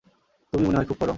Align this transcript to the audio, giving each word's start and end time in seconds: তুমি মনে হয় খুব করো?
তুমি 0.53 0.63
মনে 0.65 0.77
হয় 0.77 0.87
খুব 0.87 0.97
করো? 0.97 1.09